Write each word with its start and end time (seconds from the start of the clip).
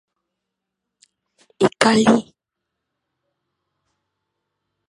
Ekalik. 1.67 2.19